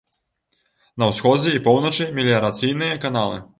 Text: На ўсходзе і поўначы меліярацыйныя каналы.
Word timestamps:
На 1.03 1.09
ўсходзе 1.11 1.53
і 1.57 1.63
поўначы 1.69 2.09
меліярацыйныя 2.17 3.01
каналы. 3.07 3.41